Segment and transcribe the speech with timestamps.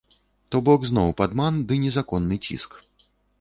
[0.53, 2.71] То бок зноў падман ды незаконны ціск.